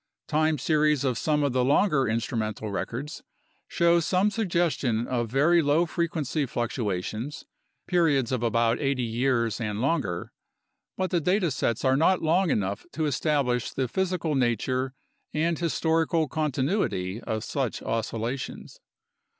[0.27, 3.21] Time series of some of the longer instrumental records
[3.67, 7.45] show some suggestion of very low frequency fluctuations
[7.85, 10.31] (periods of about 80 years and longer),
[10.97, 14.95] but the data sets are not long enough to establish the physical nature
[15.35, 18.79] and historical continuity of such oscillations.